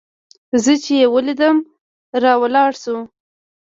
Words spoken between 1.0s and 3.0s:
يې ولېدلم راولاړ سو.